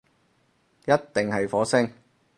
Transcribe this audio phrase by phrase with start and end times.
[0.85, 1.91] 一定係火星